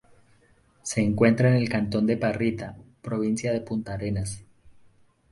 Se 0.81 0.99
encuentra 0.99 1.49
en 1.51 1.57
el 1.57 1.69
cantón 1.69 2.07
de 2.07 2.17
Parrita, 2.17 2.75
provincia 3.03 3.53
de 3.53 3.61
Puntarenas. 3.61 4.43